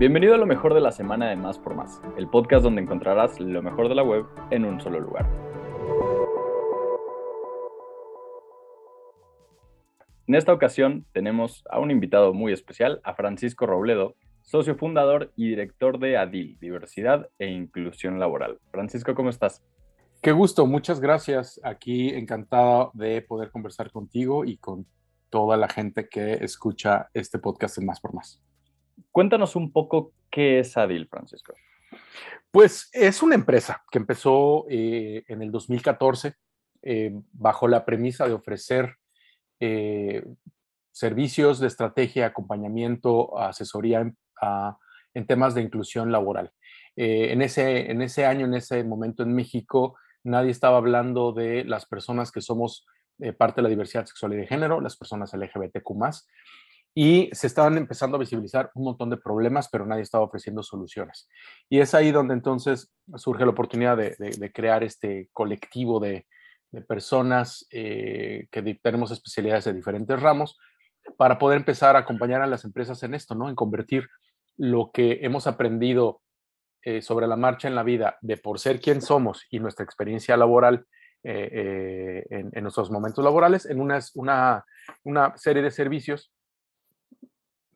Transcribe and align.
Bienvenido 0.00 0.34
a 0.34 0.38
lo 0.38 0.46
mejor 0.46 0.72
de 0.72 0.80
la 0.80 0.92
semana 0.92 1.28
de 1.28 1.36
Más 1.36 1.58
por 1.58 1.74
Más, 1.74 2.00
el 2.16 2.26
podcast 2.26 2.64
donde 2.64 2.80
encontrarás 2.80 3.38
lo 3.38 3.60
mejor 3.60 3.90
de 3.90 3.94
la 3.94 4.02
web 4.02 4.24
en 4.50 4.64
un 4.64 4.80
solo 4.80 4.98
lugar. 4.98 5.28
En 10.26 10.36
esta 10.36 10.54
ocasión 10.54 11.04
tenemos 11.12 11.62
a 11.68 11.80
un 11.80 11.90
invitado 11.90 12.32
muy 12.32 12.50
especial, 12.54 13.02
a 13.04 13.12
Francisco 13.12 13.66
Robledo, 13.66 14.16
socio 14.40 14.74
fundador 14.74 15.34
y 15.36 15.48
director 15.48 15.98
de 15.98 16.16
ADIL, 16.16 16.56
Diversidad 16.58 17.28
e 17.38 17.48
Inclusión 17.48 18.18
Laboral. 18.18 18.58
Francisco, 18.70 19.14
¿cómo 19.14 19.28
estás? 19.28 19.62
Qué 20.22 20.32
gusto, 20.32 20.64
muchas 20.64 21.00
gracias. 21.00 21.60
Aquí 21.62 22.08
encantado 22.08 22.90
de 22.94 23.20
poder 23.20 23.50
conversar 23.50 23.90
contigo 23.90 24.46
y 24.46 24.56
con 24.56 24.86
toda 25.28 25.58
la 25.58 25.68
gente 25.68 26.08
que 26.08 26.42
escucha 26.42 27.10
este 27.12 27.38
podcast 27.38 27.76
en 27.76 27.84
Más 27.84 28.00
por 28.00 28.14
Más. 28.14 28.42
Cuéntanos 29.12 29.56
un 29.56 29.72
poco 29.72 30.12
qué 30.30 30.60
es 30.60 30.76
Adil, 30.76 31.08
Francisco. 31.08 31.54
Pues 32.50 32.88
es 32.92 33.22
una 33.22 33.34
empresa 33.34 33.82
que 33.90 33.98
empezó 33.98 34.66
eh, 34.68 35.24
en 35.28 35.42
el 35.42 35.50
2014 35.50 36.34
eh, 36.82 37.12
bajo 37.32 37.68
la 37.68 37.84
premisa 37.84 38.26
de 38.26 38.32
ofrecer 38.32 38.96
eh, 39.60 40.24
servicios 40.90 41.60
de 41.60 41.68
estrategia, 41.68 42.26
acompañamiento, 42.26 43.38
asesoría 43.38 44.00
en, 44.00 45.26
temas 45.26 45.54
de 45.54 45.62
inclusión 45.62 46.10
laboral. 46.10 46.52
en, 46.96 47.42
ese, 47.42 47.90
en 47.90 48.02
ese 48.02 48.26
año, 48.26 48.46
en 48.46 48.54
ese 48.54 48.82
momento 48.84 49.22
en 49.22 49.34
México, 49.34 49.96
nadie 50.24 50.50
estaba 50.50 50.78
hablando 50.78 51.32
de 51.32 51.64
las 51.64 51.86
personas 51.86 52.32
que 52.32 52.40
somos 52.40 52.86
parte 53.36 53.56
de 53.56 53.62
la 53.64 53.68
diversidad 53.68 54.06
sexual 54.06 54.32
y 54.32 54.36
de 54.36 54.46
género, 54.46 54.80
las 54.80 54.96
personas 54.96 55.34
LGBTQ 55.34 55.90
y 56.94 57.30
se 57.32 57.46
estaban 57.46 57.76
empezando 57.76 58.16
a 58.16 58.20
visibilizar 58.20 58.70
un 58.74 58.84
montón 58.84 59.10
de 59.10 59.16
problemas, 59.16 59.68
pero 59.70 59.86
nadie 59.86 60.02
estaba 60.02 60.24
ofreciendo 60.24 60.62
soluciones. 60.62 61.28
Y 61.68 61.80
es 61.80 61.94
ahí 61.94 62.10
donde 62.10 62.34
entonces 62.34 62.92
surge 63.16 63.44
la 63.44 63.52
oportunidad 63.52 63.96
de, 63.96 64.52
crear 64.52 64.82
este 64.82 65.28
colectivo 65.32 66.00
de, 66.00 66.26
personas 66.86 67.66
eh, 67.72 68.46
que 68.52 68.62
tenemos 68.80 69.10
especialidades 69.10 69.64
de 69.64 69.72
diferentes 69.72 70.20
ramos 70.20 70.56
para 71.16 71.36
poder 71.36 71.58
empezar 71.58 71.96
a 71.96 72.00
acompañar 72.00 72.42
a 72.42 72.46
las 72.46 72.64
empresas 72.64 73.02
en 73.02 73.14
esto, 73.14 73.34
¿no? 73.34 73.48
En 73.48 73.56
convertir 73.56 74.06
lo 74.56 74.92
que 74.92 75.18
hemos 75.22 75.48
aprendido 75.48 76.20
eh, 76.82 77.02
sobre 77.02 77.26
la 77.26 77.36
marcha 77.36 77.68
en 77.68 77.74
la 77.74 77.82
vida 77.82 78.16
de 78.22 78.36
por 78.36 78.58
ser 78.58 78.80
quien 78.80 79.02
somos 79.02 79.46
y 79.50 79.58
nuestra 79.58 79.84
experiencia 79.84 80.36
laboral 80.36 80.86
eh, 81.22 82.24
eh, 82.30 82.48
en, 82.52 82.62
nuestros 82.62 82.90
momentos 82.90 83.22
laborales 83.22 83.66
en 83.66 83.82
una, 83.82 84.00
una, 84.14 84.64
una, 85.04 85.36
serie 85.36 85.62
de 85.62 85.70
servicios 85.70 86.32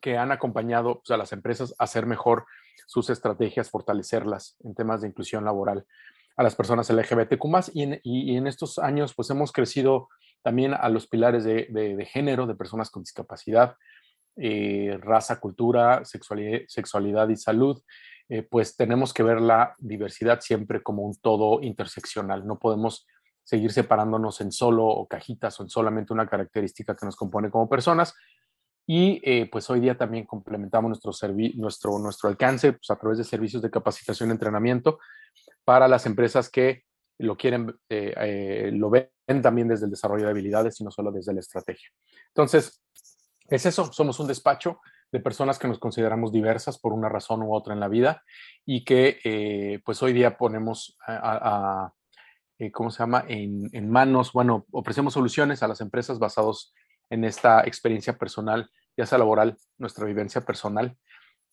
que 0.04 0.18
han 0.18 0.32
acompañado 0.32 0.96
pues, 0.96 1.10
a 1.12 1.16
las 1.16 1.32
empresas 1.32 1.74
a 1.78 1.84
hacer 1.84 2.04
mejor 2.04 2.44
sus 2.86 3.08
estrategias, 3.08 3.70
fortalecerlas 3.70 4.58
en 4.62 4.74
temas 4.74 5.00
de 5.00 5.08
inclusión 5.08 5.46
laboral 5.46 5.86
a 6.36 6.42
las 6.42 6.54
personas 6.54 6.90
LGBTQ 6.90 7.70
y 7.72 7.82
en, 7.84 8.00
y, 8.02 8.36
en 8.36 8.46
estos 8.46 8.78
años 8.78 9.14
pues 9.14 9.30
hemos 9.30 9.50
crecido 9.50 10.08
también 10.42 10.74
a 10.74 10.90
los 10.90 11.06
pilares 11.06 11.42
de, 11.44 12.06
género, 12.12 12.46
de 12.46 12.54
personas 12.54 12.90
con 12.90 13.02
discapacidad, 13.02 13.76
raza, 14.36 15.40
cultura, 15.40 16.04
sexualidad, 16.04 16.60
sexualidad 16.68 17.30
y 17.30 17.36
salud, 17.36 17.80
eh, 18.28 18.42
pues 18.42 18.76
tenemos 18.76 19.14
que 19.14 19.22
ver 19.22 19.40
la 19.40 19.74
diversidad 19.78 20.40
siempre 20.40 20.82
como 20.82 21.04
un 21.04 21.14
todo 21.14 21.62
interseccional. 21.62 22.46
No 22.46 22.58
podemos 22.58 23.06
seguir 23.42 23.72
separándonos 23.72 24.42
en 24.42 24.52
solo 24.52 24.84
o 24.84 25.08
cajitas 25.08 25.58
o 25.58 25.62
en 25.62 25.70
solamente 25.70 26.12
una 26.12 26.28
característica 26.28 26.94
que 26.94 27.06
nos 27.06 27.16
compone 27.16 27.50
como 27.50 27.70
personas. 27.70 28.14
Y 28.86 29.20
eh, 29.24 29.48
pues 29.50 29.68
hoy 29.70 29.80
día 29.80 29.96
también 29.96 30.26
complementamos 30.26 30.88
nuestro, 30.88 31.28
nuestro, 31.54 31.98
nuestro 31.98 32.28
alcance 32.28 32.72
pues, 32.72 32.90
a 32.90 32.96
través 32.96 33.18
de 33.18 33.24
servicios 33.24 33.62
de 33.62 33.70
capacitación 33.70 34.28
y 34.28 34.32
entrenamiento 34.32 34.98
para 35.64 35.88
las 35.88 36.04
empresas 36.06 36.50
que 36.50 36.84
lo 37.18 37.36
quieren, 37.36 37.74
eh, 37.88 38.70
lo 38.72 38.90
ven 38.90 39.08
también 39.42 39.68
desde 39.68 39.86
el 39.86 39.90
desarrollo 39.90 40.24
de 40.24 40.30
habilidades 40.30 40.80
y 40.80 40.84
no 40.84 40.90
solo 40.90 41.12
desde 41.12 41.32
la 41.32 41.40
estrategia. 41.40 41.88
Entonces, 42.28 42.82
es 43.48 43.66
eso, 43.66 43.92
somos 43.92 44.18
un 44.20 44.26
despacho 44.26 44.80
de 45.12 45.20
personas 45.20 45.58
que 45.58 45.68
nos 45.68 45.78
consideramos 45.78 46.32
diversas 46.32 46.78
por 46.78 46.92
una 46.92 47.08
razón 47.08 47.42
u 47.42 47.54
otra 47.54 47.72
en 47.72 47.80
la 47.80 47.88
vida 47.88 48.22
y 48.66 48.84
que 48.84 49.20
eh, 49.22 49.80
pues 49.84 50.02
hoy 50.02 50.12
día 50.12 50.36
ponemos 50.36 50.98
a, 51.06 51.92
eh, 52.58 52.72
¿cómo 52.72 52.90
se 52.90 52.98
llama?, 52.98 53.24
en, 53.28 53.68
en, 53.72 53.90
manos, 53.90 54.32
bueno, 54.32 54.66
ofrecemos 54.72 55.14
soluciones 55.14 55.62
a 55.62 55.68
las 55.68 55.80
empresas 55.80 56.18
basados 56.18 56.74
en 57.10 57.24
esta 57.24 57.62
experiencia 57.62 58.16
personal, 58.16 58.70
ya 58.96 59.06
sea 59.06 59.18
laboral, 59.18 59.56
nuestra 59.78 60.06
vivencia 60.06 60.42
personal 60.42 60.96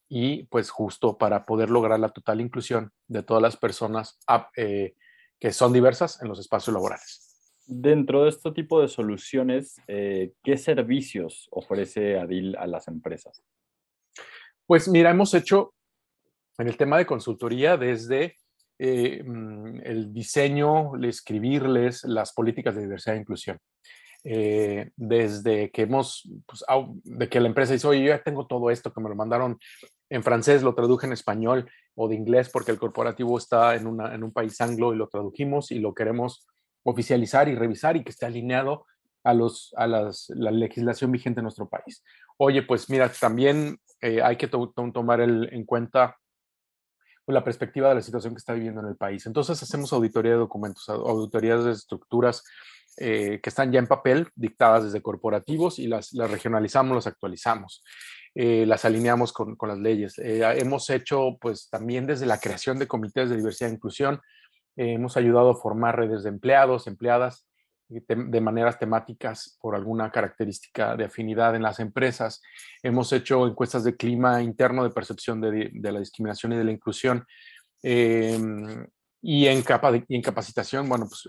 y 0.07 0.43
pues 0.43 0.69
justo 0.69 1.17
para 1.17 1.45
poder 1.45 1.69
lograr 1.69 1.99
la 1.99 2.09
total 2.09 2.41
inclusión 2.41 2.91
de 3.07 3.23
todas 3.23 3.41
las 3.41 3.55
personas 3.55 4.19
eh, 4.57 4.95
que 5.39 5.53
son 5.53 5.71
diversas 5.71 6.21
en 6.21 6.27
los 6.27 6.39
espacios 6.39 6.73
laborales. 6.73 7.31
Dentro 7.65 8.23
de 8.23 8.29
este 8.29 8.51
tipo 8.51 8.81
de 8.81 8.89
soluciones, 8.89 9.79
eh, 9.87 10.33
¿qué 10.43 10.57
servicios 10.57 11.47
ofrece 11.51 12.19
Adil 12.19 12.57
a 12.57 12.67
las 12.67 12.89
empresas? 12.89 13.41
Pues 14.65 14.87
mira, 14.89 15.11
hemos 15.11 15.33
hecho 15.33 15.73
en 16.57 16.67
el 16.67 16.75
tema 16.75 16.97
de 16.97 17.05
consultoría 17.05 17.77
desde 17.77 18.35
eh, 18.77 19.23
mm, 19.23 19.79
el 19.83 20.11
diseño, 20.11 20.95
escribirles 21.03 22.03
las 22.03 22.33
políticas 22.33 22.75
de 22.75 22.81
diversidad 22.81 23.15
e 23.15 23.19
inclusión. 23.19 23.59
Eh, 24.23 24.91
desde 24.95 25.71
que 25.71 25.83
hemos, 25.83 26.29
pues, 26.45 26.63
de 27.03 27.27
que 27.27 27.39
la 27.39 27.47
empresa 27.47 27.73
dice, 27.73 27.87
oye, 27.87 28.01
yo 28.01 28.09
ya 28.09 28.23
tengo 28.23 28.45
todo 28.45 28.69
esto, 28.69 28.93
que 28.93 29.01
me 29.01 29.09
lo 29.09 29.15
mandaron 29.15 29.57
en 30.09 30.23
francés, 30.23 30.61
lo 30.61 30.75
traduje 30.75 31.07
en 31.07 31.13
español 31.13 31.69
o 31.95 32.07
de 32.07 32.15
inglés 32.15 32.49
porque 32.49 32.71
el 32.71 32.77
corporativo 32.77 33.37
está 33.37 33.75
en, 33.75 33.87
en 33.87 34.23
un 34.23 34.31
país 34.31 34.59
anglo 34.61 34.93
y 34.93 34.97
lo 34.97 35.07
tradujimos 35.07 35.71
y 35.71 35.79
lo 35.79 35.93
queremos 35.93 36.47
oficializar 36.83 37.47
y 37.47 37.55
revisar 37.55 37.95
y 37.97 38.03
que 38.03 38.11
esté 38.11 38.25
alineado 38.25 38.85
a, 39.23 39.33
los, 39.33 39.73
a 39.77 39.87
las, 39.87 40.29
la 40.29 40.51
legislación 40.51 41.11
vigente 41.11 41.39
en 41.39 41.43
nuestro 41.43 41.69
país. 41.69 42.03
Oye, 42.37 42.63
pues 42.63 42.89
mira, 42.89 43.09
también 43.09 43.79
eh, 44.01 44.21
hay 44.21 44.35
que 44.35 44.47
tomar 44.47 45.21
en 45.21 45.65
cuenta 45.65 46.17
pues, 47.25 47.33
la 47.33 47.43
perspectiva 47.43 47.89
de 47.89 47.95
la 47.95 48.01
situación 48.01 48.33
que 48.33 48.39
está 48.39 48.53
viviendo 48.53 48.81
en 48.81 48.87
el 48.87 48.95
país. 48.95 49.25
Entonces 49.25 49.61
hacemos 49.61 49.93
auditoría 49.93 50.31
de 50.31 50.37
documentos, 50.37 50.89
auditorías 50.89 51.63
de 51.63 51.71
estructuras 51.71 52.43
eh, 52.97 53.39
que 53.41 53.49
están 53.49 53.71
ya 53.71 53.79
en 53.79 53.87
papel, 53.87 54.27
dictadas 54.35 54.85
desde 54.85 55.01
corporativos 55.01 55.79
y 55.79 55.87
las, 55.87 56.13
las 56.13 56.29
regionalizamos, 56.29 56.95
las 56.95 57.07
actualizamos. 57.07 57.83
Eh, 58.33 58.65
las 58.65 58.85
alineamos 58.85 59.33
con, 59.33 59.55
con 59.57 59.67
las 59.69 59.79
leyes. 59.79 60.13
hemos 60.17 60.89
hecho, 60.89 61.37
pues 61.41 61.69
también 61.69 62.07
desde 62.07 62.25
la 62.25 62.39
creación 62.39 62.79
de 62.79 62.87
comités 62.87 63.29
de 63.29 63.35
diversidad 63.35 63.71
e 63.71 63.73
inclusión, 63.73 64.21
hemos 64.77 65.17
ayudado 65.17 65.49
a 65.49 65.55
formar 65.55 65.97
redes 65.97 66.23
de 66.23 66.29
empleados, 66.29 66.87
empleadas 66.87 67.45
eh, 67.91 68.01
de 68.07 68.41
maneras 68.41 68.79
temáticas 68.79 69.57
por 69.59 69.75
alguna 69.75 70.11
característica 70.11 70.95
de 70.95 71.05
afinidad 71.05 71.55
en 71.55 71.63
las 71.63 71.79
empresas. 71.79 72.41
Hemos 72.81 73.11
hecho 73.11 73.45
encuestas 73.47 73.83
de 73.83 73.95
clima 73.95 74.41
interno 74.41 74.83
de 74.83 74.91
percepción 74.91 75.41
de, 75.41 75.71
la 75.73 75.99
discriminación 75.99 76.53
y 76.53 76.57
de 76.57 76.63
la 76.63 76.71
inclusión. 76.71 77.25
Y, 79.21 79.47
en 79.47 79.61
capa 79.61 79.91
y 80.07 80.15
en 80.15 80.21
capacitación, 80.21 80.89
bueno, 80.89 81.07
pues 81.07 81.23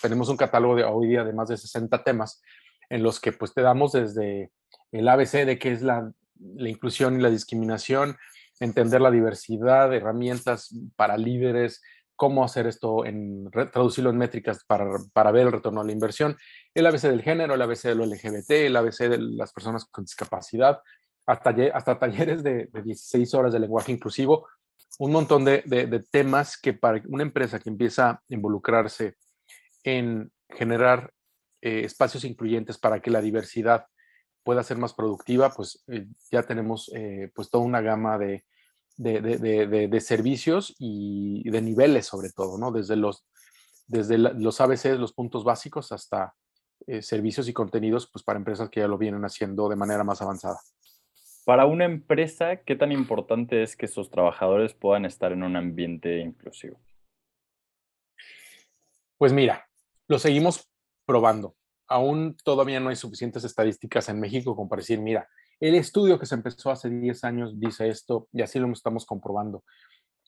tenemos 0.00 0.28
un 0.28 0.36
catálogo 0.36 0.76
de 0.76 0.84
hoy 0.84 1.08
día 1.08 1.24
de 1.24 1.32
más 1.32 1.48
de 1.48 1.56
60 1.56 2.04
temas 2.04 2.40
en 2.88 3.02
los 3.02 3.20
que 3.20 3.32
pues 3.32 3.52
te 3.54 3.62
damos 3.62 3.92
desde 3.92 4.52
el 4.92 5.08
ABC 5.08 5.44
de 5.44 5.58
qué 5.58 5.72
es 5.72 5.82
la, 5.82 6.12
inclusión 6.58 7.18
y 7.18 7.22
la 7.22 7.30
discriminación, 7.30 8.16
entender 8.60 9.00
la 9.00 9.10
diversidad, 9.10 9.92
herramientas 9.92 10.74
para 10.96 11.16
líderes, 11.16 11.82
cómo 12.16 12.44
hacer 12.44 12.66
esto, 12.66 13.04
en 13.04 13.50
traducirlo 13.50 14.10
en 14.10 14.18
métricas 14.18 14.64
para, 14.64 14.86
para, 15.12 15.32
ver 15.32 15.46
el 15.46 15.52
retorno 15.52 15.80
a 15.80 15.84
la 15.84 15.92
inversión, 15.92 16.36
el 16.74 16.86
ABC 16.86 17.02
del 17.02 17.22
género, 17.22 17.54
el 17.54 17.62
ABC 17.62 17.82
de 17.82 17.94
lo 17.96 18.06
LGBT, 18.06 18.50
el 18.50 18.76
ABC 18.76 19.08
de 19.08 19.18
las 19.18 19.52
personas 19.52 19.84
con 19.86 20.04
discapacidad, 20.04 20.80
hasta, 21.26 21.54
hasta 21.72 21.98
talleres 21.98 22.42
de, 22.42 22.68
16 22.72 23.34
horas 23.34 23.52
de 23.52 23.60
lenguaje 23.60 23.92
inclusivo, 23.92 24.46
un 24.98 25.12
montón 25.12 25.44
de, 25.44 25.62
de, 25.66 26.00
temas 26.10 26.56
que 26.56 26.72
para 26.72 27.02
una 27.08 27.22
empresa 27.22 27.58
que 27.58 27.70
empieza 27.70 28.10
a 28.10 28.22
involucrarse 28.28 29.16
en 29.82 30.32
generar 30.48 31.12
eh, 31.60 31.84
espacios 31.84 32.24
incluyentes 32.24 32.78
para 32.78 33.00
que 33.00 33.10
la 33.10 33.20
diversidad 33.20 33.86
pueda 34.42 34.62
ser 34.62 34.76
más 34.76 34.94
productiva, 34.94 35.50
pues 35.50 35.82
eh, 35.88 36.06
ya 36.30 36.42
tenemos 36.42 36.90
eh, 36.94 37.30
pues 37.34 37.50
toda 37.50 37.64
una 37.64 37.80
gama 37.80 38.18
de, 38.18 38.44
de, 38.96 40.00
servicios 40.00 40.74
y 40.78 41.48
de 41.48 41.62
niveles 41.62 42.06
sobre 42.06 42.30
todo, 42.30 42.58
¿no? 42.58 42.70
Desde 42.70 42.96
los, 42.96 43.26
desde 43.86 44.18
los 44.18 44.60
ABCs, 44.60 44.98
los 44.98 45.12
puntos 45.12 45.44
básicos, 45.44 45.90
hasta 45.92 46.34
servicios 47.00 47.48
y 47.48 47.54
contenidos 47.54 48.10
pues, 48.12 48.22
para 48.22 48.38
empresas 48.38 48.68
que 48.68 48.80
ya 48.80 48.88
lo 48.88 48.98
vienen 48.98 49.24
haciendo 49.24 49.70
de 49.70 49.76
manera 49.76 50.04
más 50.04 50.20
avanzada. 50.20 50.60
Para 51.44 51.66
una 51.66 51.84
empresa, 51.84 52.56
¿qué 52.56 52.74
tan 52.74 52.90
importante 52.90 53.62
es 53.62 53.76
que 53.76 53.86
sus 53.86 54.10
trabajadores 54.10 54.72
puedan 54.72 55.04
estar 55.04 55.32
en 55.32 55.42
un 55.42 55.56
ambiente 55.56 56.20
inclusivo? 56.20 56.78
Pues 59.18 59.32
mira, 59.32 59.68
lo 60.08 60.18
seguimos 60.18 60.70
probando. 61.04 61.54
Aún 61.86 62.36
todavía 62.44 62.80
no 62.80 62.88
hay 62.88 62.96
suficientes 62.96 63.44
estadísticas 63.44 64.08
en 64.08 64.20
México 64.20 64.56
como 64.56 64.68
para 64.70 64.80
decir, 64.80 65.00
mira, 65.00 65.28
El 65.60 65.74
estudio 65.76 66.18
que 66.18 66.26
se 66.26 66.34
empezó 66.34 66.70
hace 66.70 66.90
10 66.90 67.22
años 67.24 67.60
dice 67.60 67.88
esto 67.88 68.28
y 68.32 68.42
así 68.42 68.58
lo 68.58 68.70
estamos 68.72 69.06
comprobando. 69.06 69.64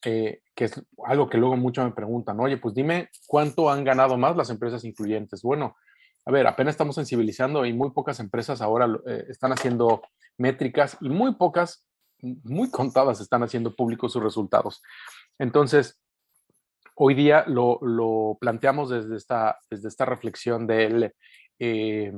Eh, 0.05 0.41
que 0.55 0.65
es 0.65 0.81
algo 1.05 1.29
que 1.29 1.37
luego 1.37 1.57
muchos 1.57 1.83
me 1.83 1.91
preguntan, 1.91 2.39
oye, 2.39 2.57
pues 2.57 2.75
dime 2.75 3.09
cuánto 3.25 3.69
han 3.69 3.83
ganado 3.83 4.17
más 4.17 4.37
las 4.37 4.49
empresas 4.51 4.85
incluyentes. 4.85 5.41
Bueno, 5.41 5.75
a 6.27 6.31
ver, 6.31 6.45
apenas 6.45 6.73
estamos 6.73 6.95
sensibilizando 6.95 7.65
y 7.65 7.71
muy 7.71 7.91
pocas 7.91 8.19
empresas 8.19 8.61
ahora 8.61 8.99
eh, 9.07 9.27
están 9.29 9.53
haciendo 9.53 10.01
métricas 10.37 10.97
y 10.99 11.07
muy 11.07 11.35
pocas, 11.35 11.87
muy 12.19 12.69
contadas 12.69 13.21
están 13.21 13.43
haciendo 13.43 13.73
públicos 13.73 14.11
sus 14.11 14.21
resultados. 14.21 14.83
Entonces, 15.39 16.01
hoy 16.95 17.13
día 17.13 17.45
lo, 17.47 18.37
planteamos 18.41 18.89
desde 18.89 19.15
esta, 19.15 19.57
desde 19.69 19.87
esta 19.87 20.03
reflexión 20.03 20.67
de 20.67 20.85
él, 20.85 21.15
eh, 21.59 22.11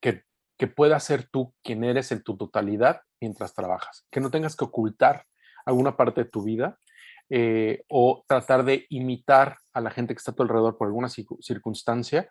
que, 0.00 0.22
que 0.56 0.66
puedas 0.66 1.04
ser 1.04 1.28
tú 1.28 1.52
quien 1.62 1.84
eres 1.84 2.12
en 2.12 2.22
tu 2.22 2.38
totalidad 2.38 3.02
mientras 3.20 3.52
trabajas, 3.52 4.06
que 4.10 4.20
no 4.20 4.30
tengas 4.30 4.56
que 4.56 4.64
ocultar 4.64 5.26
alguna 5.66 5.98
parte 5.98 6.24
de 6.24 6.30
tu 6.30 6.42
vida 6.42 6.78
eh, 7.28 7.84
o 7.88 8.24
tratar 8.26 8.64
de 8.64 8.86
imitar 8.88 9.58
a 9.74 9.82
la 9.82 9.90
gente 9.90 10.14
que 10.14 10.18
está 10.18 10.30
a 10.30 10.34
tu 10.34 10.42
alrededor 10.44 10.78
por 10.78 10.86
alguna 10.86 11.08
circunstancia 11.08 12.26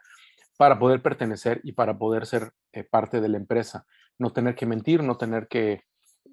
para 0.58 0.80
poder 0.80 1.02
pertenecer 1.02 1.62
y 1.64 1.74
para 1.74 1.98
poder 1.98 2.26
ser 2.26 2.52
eh, 2.72 2.84
parte 2.84 3.22
de 3.22 3.30
la 3.30 3.38
empresa. 3.38 3.86
No 4.18 4.32
tener 4.32 4.56
que 4.56 4.66
mentir, 4.66 5.04
no 5.04 5.18
tener 5.18 5.48
que, 5.48 5.84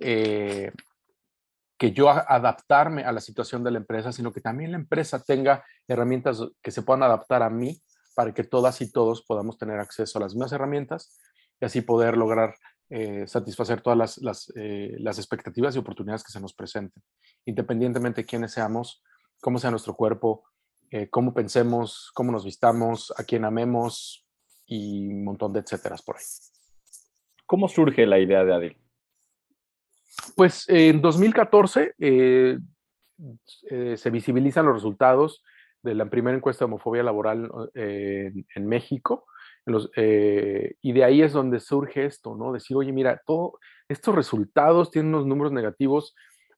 eh, 0.01 0.73
que 1.79 1.93
yo 1.93 2.11
adaptarme 2.11 3.05
a 3.05 3.13
la 3.13 3.21
situación 3.21 3.65
de 3.65 3.71
la 3.71 3.79
empresa, 3.79 4.13
sino 4.13 4.33
que 4.33 4.41
también 4.41 4.73
la 4.73 4.79
empresa 4.79 5.23
tenga 5.23 5.65
herramientas 5.89 6.43
que 6.63 6.71
se 6.71 6.83
puedan 6.83 7.03
adaptar 7.03 7.43
a 7.43 7.51
mí 7.51 7.83
para 8.15 8.35
que 8.35 8.45
todas 8.45 8.81
y 8.83 8.93
todos 8.93 9.23
podamos 9.23 9.57
tener 9.57 9.79
acceso 9.81 10.19
a 10.19 10.23
las 10.23 10.35
mismas 10.35 10.53
herramientas 10.53 11.19
y 11.59 11.65
así 11.65 11.81
poder 11.81 12.17
lograr 12.17 12.55
eh, 12.91 13.27
satisfacer 13.27 13.81
todas 13.81 13.97
las, 13.97 14.19
las, 14.19 14.53
las, 14.55 15.19
expectativas 15.19 15.77
y 15.77 15.79
oportunidades 15.79 16.25
que 16.25 16.33
se 16.33 16.41
nos 16.41 16.53
presenten, 16.53 17.03
independientemente 17.45 18.23
de 18.23 18.27
quiénes 18.27 18.53
seamos, 18.53 19.03
cómo 19.41 19.59
sea 19.59 19.71
nuestro 19.71 19.95
cuerpo, 19.95 20.45
eh, 20.91 21.09
cómo 21.09 21.35
pensemos, 21.35 22.11
cómo 22.15 22.33
nos 22.33 22.45
vistamos, 22.45 23.13
a 23.17 23.25
quién 23.25 23.45
amemos 23.45 24.27
y 24.67 25.09
un 25.09 25.25
montón 25.25 25.53
de 25.53 25.61
etcéteras 25.61 26.03
por 26.03 26.17
ahí. 26.17 26.25
¿Cómo 27.47 27.69
surge 27.69 28.07
la 28.07 28.19
idea 28.19 28.45
de 28.45 28.55
Adil? 28.55 28.77
Pues 30.37 30.69
en 30.69 31.01
2014 31.01 31.95
se 33.97 34.11
visibilizan 34.11 34.67
los 34.67 34.75
resultados 34.75 35.43
de 35.83 35.95
la 35.95 36.11
primera 36.11 36.37
encuesta 36.37 36.65
de 36.65 36.71
homofobia 36.71 37.03
laboral 37.03 37.51
en, 37.75 38.47
en 38.55 38.67
México 38.67 39.27
eh, 39.97 40.75
y 40.81 40.93
de 40.93 41.05
ahí 41.05 41.23
es 41.23 41.33
donde 41.33 41.61
surge 41.61 42.07
esto, 42.07 42.37
¿no? 42.37 42.53
Decir, 42.53 42.77
oye, 42.77 42.93
mira, 42.93 43.21
todos 43.27 43.53
estos 43.89 44.15
resultados 44.15 44.91
tienen 44.91 45.15
unos 45.15 45.27
números 45.27 45.53
negativos 45.53 46.15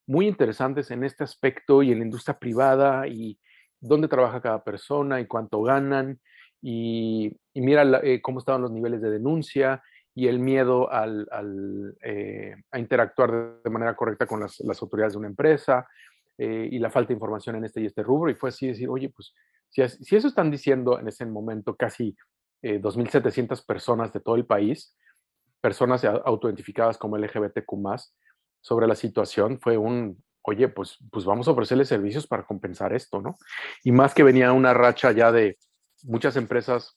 muy 0.07 0.27
interesantes 0.27 0.91
en 0.91 1.05
este 1.05 1.25
aspecto 1.25 1.83
y 1.83 1.93
en 1.93 1.99
la 1.99 2.05
industria 2.05 2.39
privada 2.39 3.07
y 3.07 3.39
dónde 3.83 4.09
trabaja 4.09 4.41
cada 4.41 4.65
persona 4.65 5.21
y 5.21 5.27
cuánto 5.27 5.63
ganan 5.63 6.19
y, 6.63 7.37
mira 7.55 8.01
eh, 8.03 8.23
cómo 8.23 8.39
estaban 8.39 8.63
los 8.63 8.71
niveles 8.71 9.03
de 9.03 9.11
denuncia 9.11 9.83
y 10.15 10.29
el 10.29 10.39
miedo 10.39 10.91
al, 10.91 11.27
eh, 12.03 12.55
a 12.71 12.79
interactuar 12.79 13.63
de, 13.63 13.71
manera 13.71 13.97
correcta 13.97 14.27
con 14.27 14.41
las, 14.41 14.61
autoridades 14.81 15.15
de 15.15 15.19
una 15.19 15.29
empresa 15.29 15.87
y 16.39 16.79
la 16.81 16.91
falta 16.91 17.09
de 17.09 17.15
información 17.15 17.55
en 17.55 17.67
este 17.67 17.81
y 17.83 17.87
este 17.87 18.03
rubro. 18.03 18.29
Y 18.29 18.35
fue 18.35 18.49
así 18.49 18.67
decir, 18.67 18.89
oye, 18.89 19.11
pues 19.11 19.33
si, 19.69 19.87
si 19.89 20.17
eso 20.17 20.27
están 20.27 20.51
diciendo 20.51 20.99
en 20.99 21.07
ese 21.07 21.25
momento 21.25 21.77
casi 21.77 22.17
2.700 22.63 23.61
eh, 23.61 23.65
personas 23.67 24.13
de 24.13 24.21
todo 24.21 24.37
el 24.37 24.47
país, 24.47 24.97
personas 25.61 26.05
autoidentificadas 26.05 26.99
como 26.99 27.17
LGBTQ 27.17 27.73
sobre 28.61 28.87
la 28.87 28.95
situación, 28.95 29.61
fue 29.61 29.77
un, 29.77 30.23
oye, 30.43 30.69
pues, 30.69 30.99
pues 31.11 31.25
vamos 31.25 31.49
a 31.49 31.53
ofrecerles 31.53 31.89
servicios 31.89 32.27
para 32.27 32.45
compensar 32.45 32.95
esto, 32.95 33.21
¿no? 33.21 33.37
Y 33.85 33.93
más 33.93 34.15
que 34.15 34.23
venía 34.23 34.53
una 34.53 34.75
racha 34.75 35.13
ya 35.13 35.33
de 35.33 35.59
muchas 36.05 36.37
empresas 36.37 36.97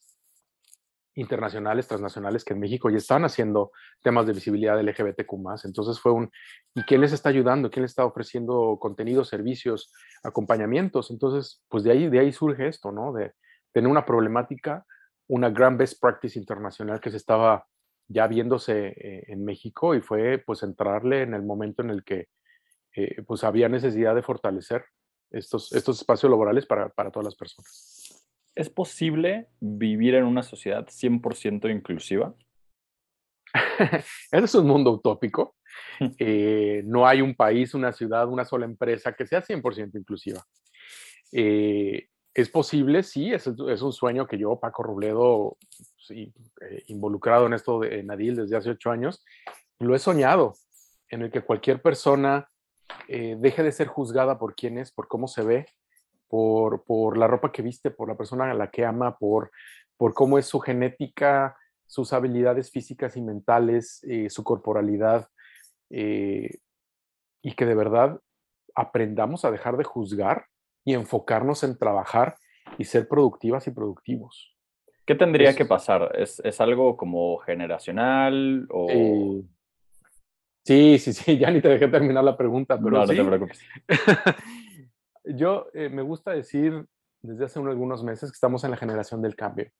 internacionales, 1.14 1.88
transnacionales 1.88 2.44
que 2.44 2.52
en 2.52 2.60
México 2.60 2.90
ya 2.90 2.98
están 2.98 3.24
haciendo 3.24 3.72
temas 4.02 4.26
de 4.26 4.34
visibilidad 4.34 4.78
LGBTQ 4.78 5.32
Entonces 5.64 5.98
fue 5.98 6.12
un, 6.12 6.30
¿y 6.74 6.82
quién 6.82 7.00
les 7.00 7.12
está 7.12 7.30
ayudando? 7.30 7.70
¿Quién 7.70 7.82
les 7.82 7.92
está 7.92 8.04
ofreciendo 8.04 8.76
contenido, 8.78 9.24
servicios, 9.24 9.92
acompañamientos? 10.22 11.10
Entonces, 11.10 11.62
pues 11.68 11.84
de 11.84 11.92
ahí, 11.92 12.08
de 12.10 12.18
ahí 12.18 12.32
surge 12.32 12.68
esto, 12.68 12.92
¿no? 12.92 13.14
De 13.14 13.32
tener 13.72 13.90
una 13.90 14.04
problemática 14.04 14.84
una 15.28 15.50
gran 15.50 15.76
best 15.76 16.00
practice 16.00 16.38
internacional 16.38 17.00
que 17.00 17.10
se 17.10 17.16
estaba 17.16 17.66
ya 18.08 18.26
viéndose 18.26 18.88
eh, 18.88 19.24
en 19.28 19.44
México 19.44 19.94
y 19.94 20.00
fue 20.00 20.38
pues 20.38 20.62
entrarle 20.62 21.22
en 21.22 21.34
el 21.34 21.42
momento 21.42 21.82
en 21.82 21.90
el 21.90 22.04
que 22.04 22.28
eh, 22.96 23.22
pues 23.22 23.44
había 23.44 23.68
necesidad 23.68 24.14
de 24.14 24.22
fortalecer 24.22 24.84
estos, 25.30 25.72
estos 25.72 25.98
espacios 25.98 26.30
laborales 26.30 26.66
para, 26.66 26.88
para 26.88 27.10
todas 27.10 27.26
las 27.26 27.36
personas. 27.36 28.24
¿Es 28.54 28.70
posible 28.70 29.48
vivir 29.60 30.14
en 30.14 30.24
una 30.24 30.42
sociedad 30.42 30.86
100% 30.86 31.70
inclusiva? 31.70 32.34
Ese 34.32 34.44
es 34.44 34.54
un 34.54 34.66
mundo 34.66 34.92
utópico. 34.92 35.54
Eh, 36.18 36.82
no 36.86 37.06
hay 37.06 37.20
un 37.20 37.34
país, 37.34 37.74
una 37.74 37.92
ciudad, 37.92 38.28
una 38.28 38.46
sola 38.46 38.64
empresa 38.64 39.12
que 39.12 39.26
sea 39.26 39.42
100% 39.42 39.98
inclusiva. 39.98 40.42
¿Es 42.36 42.50
posible? 42.50 43.02
Sí, 43.02 43.32
es, 43.32 43.46
es, 43.46 43.80
un 43.80 43.94
sueño 43.94 44.26
que 44.26 44.36
yo, 44.36 44.60
Paco 44.60 44.82
Robledo, 44.82 45.56
sí, 45.96 46.34
eh, 46.60 46.82
involucrado 46.88 47.46
en 47.46 47.54
esto 47.54 47.80
de 47.80 48.02
Nadil 48.02 48.36
desde 48.36 48.58
hace 48.58 48.68
ocho 48.68 48.90
años, 48.90 49.24
lo 49.78 49.94
he 49.94 49.98
soñado, 49.98 50.52
en 51.08 51.22
el 51.22 51.30
que 51.30 51.40
cualquier 51.40 51.80
persona 51.80 52.50
eh, 53.08 53.36
deje 53.38 53.62
de 53.62 53.72
ser 53.72 53.86
juzgada 53.86 54.38
por 54.38 54.54
quién 54.54 54.78
es, 54.78 54.92
por 54.92 55.08
cómo 55.08 55.28
se 55.28 55.42
ve, 55.42 55.66
por, 56.28 56.84
por, 56.84 57.16
la 57.16 57.26
ropa 57.26 57.52
que 57.52 57.62
viste, 57.62 57.90
por 57.90 58.08
la 58.08 58.16
persona 58.16 58.50
a 58.50 58.54
la 58.54 58.70
que 58.70 58.84
ama, 58.84 59.16
por, 59.18 59.50
por 59.96 60.14
cómo 60.14 60.38
es 60.38 60.46
su 60.46 60.60
genética, 60.60 61.56
sus 61.86 62.12
habilidades 62.12 62.70
físicas 62.70 63.16
y 63.16 63.22
mentales, 63.22 64.02
eh, 64.04 64.28
su 64.28 64.42
corporalidad, 64.42 65.28
y 65.88 67.52
que 67.52 67.64
de 67.64 67.76
verdad 67.76 68.20
aprendamos 68.74 69.44
a 69.44 69.52
dejar 69.52 69.76
de 69.76 69.84
juzgar 69.84 70.46
y 70.84 70.94
enfocarnos 70.94 71.62
en 71.62 71.78
trabajar 71.78 72.36
y 72.76 72.84
ser 72.84 73.06
productivas 73.06 73.68
y 73.68 73.70
productivos. 73.70 74.56
¿Qué 75.06 75.14
tendría 75.14 75.54
que 75.54 75.64
pasar? 75.64 76.10
¿Es, 76.16 76.40
¿Es, 76.44 76.60
algo 76.60 76.96
como 76.96 77.38
generacional 77.38 78.66
o...? 78.70 79.42
Sí, 80.66 80.98
sí, 80.98 81.12
sí, 81.12 81.38
ya 81.38 81.50
ni 81.50 81.60
te 81.60 81.68
dejé 81.68 81.88
terminar 81.88 82.24
la 82.24 82.36
pregunta, 82.36 82.76
pero 82.76 82.90
no, 82.90 82.98
no 82.98 83.06
te 83.06 83.24
preocupes. 83.24 83.60
Yo 85.24 85.68
eh, 85.74 85.88
me 85.88 86.02
gusta 86.02 86.32
decir 86.32 86.84
desde 87.22 87.44
hace 87.44 87.58
unos, 87.58 87.72
algunos 87.72 88.04
meses 88.04 88.30
que 88.30 88.36
estamos 88.36 88.64
en 88.64 88.70
la 88.70 88.76
generación 88.76 89.22
del 89.22 89.34
cambio. 89.34 89.70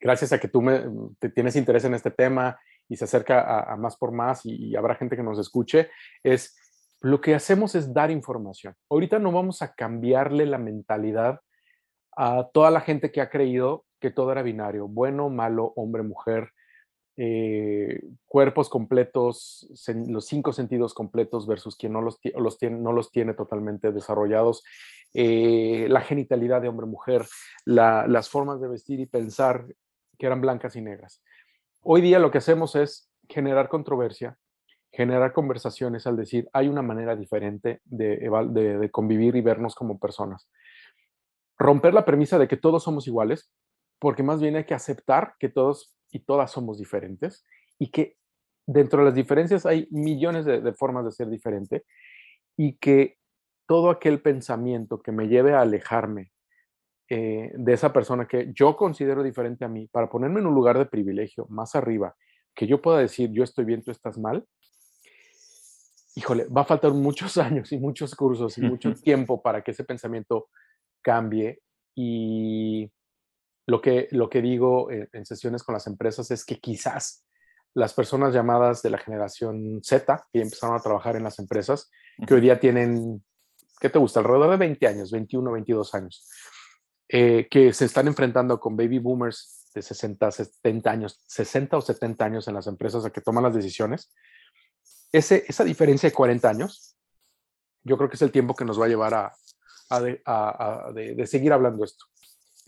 Gracias 0.00 0.32
a 0.32 0.38
que 0.38 0.48
tú 0.48 0.60
me, 0.60 0.84
te 1.18 1.30
tienes 1.30 1.56
interés 1.56 1.84
en 1.84 1.94
este 1.94 2.10
tema 2.10 2.58
y 2.88 2.96
se 2.96 3.04
acerca 3.04 3.62
a, 3.62 3.76
más 3.76 3.96
por 3.96 4.12
más 4.12 4.44
y, 4.44 4.54
y, 4.54 4.76
habrá 4.76 4.94
gente 4.96 5.16
que 5.16 5.22
nos 5.22 5.38
escuche, 5.38 5.90
es 6.22 6.56
lo 7.00 7.20
que 7.20 7.34
hacemos 7.34 7.74
es 7.74 7.92
dar 7.92 8.10
información. 8.10 8.74
Ahorita 8.90 9.18
no 9.18 9.32
vamos 9.32 9.62
a 9.62 9.74
cambiarle 9.74 10.46
la 10.46 10.58
mentalidad 10.58 11.40
a 12.16 12.48
toda 12.52 12.70
la 12.70 12.80
gente 12.80 13.10
que 13.10 13.20
ha 13.20 13.30
creído 13.30 13.84
que 14.00 14.10
todo 14.10 14.32
era 14.32 14.42
binario, 14.42 14.86
bueno, 14.86 15.30
malo, 15.30 15.72
hombre, 15.76 16.02
mujer, 16.02 16.50
eh, 17.16 18.02
cuerpos 18.26 18.68
completos, 18.68 19.68
los 20.08 20.26
cinco 20.26 20.52
sentidos 20.52 20.94
completos 20.94 21.46
versus 21.46 21.76
quien 21.76 21.92
no 21.92 22.00
los, 22.00 22.18
tiene, 22.18 22.76
no 22.76 22.92
los 22.92 23.10
tiene 23.10 23.34
totalmente 23.34 23.92
desarrollados, 23.92 24.64
eh, 25.12 25.86
la 25.88 26.00
genitalidad 26.00 26.60
de 26.60 26.68
hombre-mujer, 26.68 27.24
las 27.64 28.28
formas 28.28 28.60
de 28.60 28.68
vestir 28.68 28.98
y 29.00 29.06
pensar 29.06 29.66
que 30.18 30.26
eran 30.26 30.40
blancas 30.40 30.74
y 30.76 30.80
negras. 30.80 31.22
Hoy 31.82 32.00
día 32.00 32.18
lo 32.18 32.30
que 32.30 32.38
hacemos 32.38 32.74
es 32.74 33.10
generar 33.28 33.68
controversia, 33.68 34.38
generar 34.94 35.32
conversaciones 35.32 36.06
al 36.06 36.16
decir, 36.16 36.48
hay 36.52 36.68
una 36.68 36.82
manera 36.82 37.16
diferente 37.16 37.80
de, 37.84 38.88
convivir 38.92 39.36
y 39.36 39.40
vernos 39.40 39.74
como 39.74 39.98
personas. 39.98 40.48
Romper 41.58 41.94
la 41.94 42.04
premisa 42.04 42.38
de 42.38 42.48
que 42.48 42.56
todos 42.56 42.84
somos 42.84 43.06
iguales, 43.06 43.52
porque 43.98 44.22
más 44.22 44.40
bien 44.40 44.56
hay 44.56 44.64
que 44.64 44.74
aceptar 44.74 45.34
que 45.38 45.48
todos 45.48 45.94
y 46.14 46.20
todas 46.20 46.52
somos 46.52 46.78
diferentes 46.78 47.44
y 47.78 47.90
que 47.90 48.16
dentro 48.66 49.00
de 49.00 49.06
las 49.06 49.14
diferencias 49.14 49.66
hay 49.66 49.88
millones 49.90 50.44
de, 50.44 50.72
formas 50.72 51.04
de 51.04 51.10
ser 51.10 51.28
diferente 51.28 51.84
y 52.56 52.76
que 52.76 53.18
todo 53.66 53.90
aquel 53.90 54.22
pensamiento 54.22 55.02
que 55.02 55.10
me 55.10 55.26
lleve 55.26 55.54
a 55.54 55.62
alejarme 55.62 56.30
eh, 57.10 57.50
de 57.54 57.72
esa 57.72 57.92
persona 57.92 58.26
que 58.26 58.52
yo 58.54 58.76
considero 58.76 59.22
diferente 59.22 59.64
a 59.64 59.68
mí, 59.68 59.88
para 59.88 60.08
ponerme 60.08 60.40
en 60.40 60.46
un 60.46 60.54
lugar 60.54 60.78
de 60.78 60.86
privilegio 60.86 61.46
más 61.48 61.74
arriba, 61.74 62.14
que 62.54 62.66
yo 62.68 62.80
pueda 62.80 63.00
decir, 63.00 63.30
yo 63.32 63.42
estoy 63.42 63.64
bien, 63.64 63.82
tú 63.82 63.90
estás 63.90 64.16
mal, 64.16 64.46
híjole, 66.14 66.46
va 66.46 66.60
a 66.60 66.66
faltar 66.66 66.92
muchos 66.92 67.36
años 67.38 67.72
y 67.72 67.78
muchos 67.78 68.14
cursos 68.14 68.56
y 68.56 68.62
mucho 68.62 68.94
tiempo 69.02 69.42
para 69.42 69.62
que 69.62 69.72
ese 69.72 69.82
pensamiento 69.82 70.48
cambie. 71.02 71.60
Y 71.96 72.90
lo 73.66 73.80
que, 73.80 74.08
lo 74.10 74.28
que 74.28 74.42
digo 74.42 74.90
en, 74.90 75.24
sesiones 75.24 75.62
con 75.62 75.72
las 75.72 75.86
empresas 75.86 76.30
es 76.30 76.44
que 76.44 76.60
quizás 76.60 77.24
las 77.72 77.92
personas 77.92 78.34
llamadas 78.34 78.82
de 78.82 78.90
la 78.90 78.98
generación 78.98 79.80
Z, 79.82 80.26
que 80.32 80.42
empezaron 80.42 80.76
a 80.76 80.82
trabajar 80.82 81.16
en 81.16 81.24
las 81.24 81.38
empresas, 81.38 81.90
que 82.26 82.34
hoy 82.34 82.40
día 82.40 82.60
tienen, 82.60 83.24
¿qué 83.80 83.90
te 83.90 83.98
gusta? 83.98 84.20
Alrededor 84.20 84.50
de 84.50 84.56
20 84.58 84.86
años, 84.86 85.10
21, 85.10 85.52
22 85.52 85.94
años, 85.94 86.28
eh, 87.08 87.48
que 87.50 87.72
se 87.72 87.86
están 87.86 88.06
enfrentando 88.06 88.60
con 88.60 88.76
baby 88.76 88.98
boomers 88.98 89.70
de 89.74 89.82
60, 89.82 90.30
70 90.30 90.90
años, 90.90 91.20
60 91.26 91.76
o 91.76 91.80
70 91.80 92.24
años 92.24 92.48
en 92.48 92.54
las 92.54 92.66
empresas 92.66 93.04
a 93.04 93.10
que 93.10 93.20
toman 93.20 93.44
las 93.44 93.54
decisiones. 93.54 94.12
Ese, 95.10 95.44
esa 95.48 95.64
diferencia 95.64 96.08
de 96.08 96.14
40 96.14 96.48
años, 96.48 96.96
yo 97.82 97.96
creo 97.96 98.08
que 98.08 98.16
es 98.16 98.22
el 98.22 98.32
tiempo 98.32 98.54
que 98.54 98.64
nos 98.64 98.80
va 98.80 98.86
a 98.86 98.88
llevar 98.88 99.14
a, 99.14 99.32
a, 99.90 100.92
de, 100.94 101.26
seguir 101.26 101.52
hablando 101.52 101.84
esto. 101.84 102.04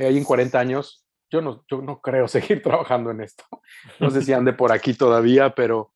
Ahí 0.05 0.19
en 0.19 0.25
40 0.25 0.59
años 0.59 1.07
yo 1.31 1.41
no, 1.43 1.65
yo 1.69 1.83
no 1.83 2.01
creo 2.01 2.29
seguir 2.29 2.63
trabajando 2.63 3.11
en 3.11 3.21
esto. 3.21 3.45
No 4.01 4.11
sé 4.11 4.23
si 4.23 4.33
ande 4.33 4.53
por 4.53 4.73
aquí 4.73 4.95
todavía, 4.95 5.55
pero 5.55 5.93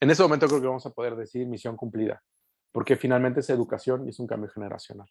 en 0.00 0.10
ese 0.10 0.22
momento 0.22 0.46
creo 0.46 0.60
que 0.60 0.66
vamos 0.66 0.86
a 0.86 0.90
poder 0.90 1.16
decir 1.16 1.46
misión 1.46 1.76
cumplida, 1.76 2.22
porque 2.72 2.96
finalmente 2.96 3.40
es 3.40 3.50
educación 3.50 4.06
y 4.06 4.10
es 4.10 4.18
un 4.18 4.26
cambio 4.26 4.50
generacional. 4.50 5.08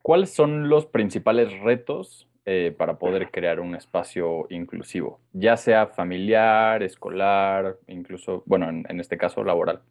¿Cuáles 0.00 0.32
son 0.32 0.68
los 0.68 0.86
principales 0.86 1.58
retos 1.60 2.28
eh, 2.44 2.74
para 2.76 2.98
poder 2.98 3.30
crear 3.30 3.60
un 3.60 3.74
espacio 3.74 4.46
inclusivo, 4.50 5.20
ya 5.32 5.56
sea 5.56 5.88
familiar, 5.88 6.82
escolar, 6.82 7.78
incluso, 7.88 8.42
bueno, 8.46 8.68
en, 8.68 9.00
este 9.00 9.18
caso 9.18 9.42
laboral? 9.42 9.82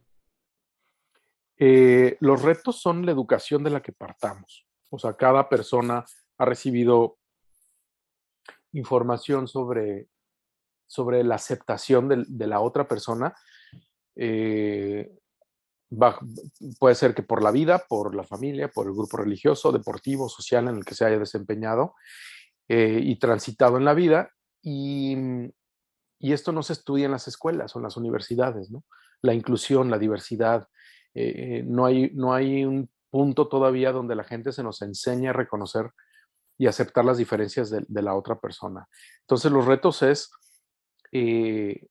Eh, 1.58 2.16
los 2.20 2.42
retos 2.42 2.80
son 2.80 3.04
la 3.04 3.12
educación 3.12 3.62
de 3.62 3.70
la 3.70 3.82
que 3.82 3.92
partamos. 3.92 4.66
O 4.90 4.98
sea, 4.98 5.14
cada 5.14 5.48
persona 5.48 6.04
ha 6.42 6.44
recibido 6.44 7.18
información 8.72 9.46
sobre, 9.46 10.08
sobre 10.88 11.22
la 11.22 11.36
aceptación 11.36 12.26
de, 12.26 12.46
la 12.48 12.60
otra 12.60 12.88
persona, 12.88 13.32
eh, 14.16 15.08
puede 16.80 16.94
ser 16.96 17.14
que 17.14 17.22
por 17.22 17.44
la 17.44 17.52
vida, 17.52 17.84
por 17.88 18.16
la 18.16 18.24
familia, 18.24 18.68
por 18.68 18.86
el 18.86 18.92
grupo 18.92 19.18
religioso, 19.18 19.70
deportivo, 19.70 20.28
social 20.28 20.66
en 20.66 20.78
el 20.78 20.84
que 20.84 20.96
se 20.96 21.04
haya 21.04 21.18
desempeñado 21.18 21.94
eh, 22.68 22.98
y 23.00 23.16
transitado 23.20 23.76
en 23.76 23.84
la 23.84 23.94
vida. 23.94 24.30
Y, 24.62 25.16
esto 26.18 26.52
no 26.52 26.62
se 26.62 26.72
estudia 26.72 27.06
en 27.06 27.12
las 27.12 27.26
escuelas 27.28 27.74
o 27.74 27.78
en 27.78 27.82
las 27.84 27.96
universidades. 27.96 28.70
La 29.22 29.34
inclusión, 29.34 29.90
la 29.90 29.98
diversidad. 29.98 30.68
Eh, 31.14 31.62
no, 31.66 31.84
hay, 31.84 32.10
no 32.14 32.32
hay 32.32 32.64
un 32.64 32.88
punto 33.10 33.48
todavía 33.48 33.92
donde 33.92 34.14
la 34.14 34.24
gente 34.24 34.52
se 34.52 34.62
nos 34.62 34.82
enseñe 34.82 35.28
a 35.28 35.32
reconocer 35.32 35.90
y 36.58 36.66
aceptar 36.66 37.04
las 37.04 37.18
diferencias 37.18 37.70
de, 37.70 38.02
la 38.02 38.14
otra 38.14 38.38
persona. 38.38 38.88
Entonces 39.20 39.50
los 39.50 39.66
retos 39.66 40.02
es 40.02 40.30
eh, 41.12 41.86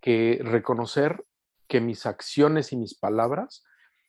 que 0.00 0.40
reconocer 0.42 1.24
que 1.68 1.80
mis 1.80 2.06
acciones 2.06 2.72
y 2.72 2.76
mis 2.76 2.98
palabras 2.98 3.64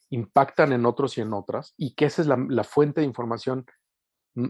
impactan 0.09 0.73
en 0.73 0.85
otros 0.85 1.17
y 1.17 1.21
en 1.21 1.33
otras 1.33 1.73
y 1.77 1.93
que 1.95 2.05
esa 2.05 2.21
es 2.21 2.27
la, 2.27 2.63
fuente 2.63 3.01
de 3.01 3.07
información 3.07 3.65